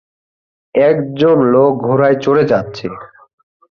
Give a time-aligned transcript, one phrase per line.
[0.75, 2.87] একজন লোক ঘোড়ায় চড়ে যাচ্ছে।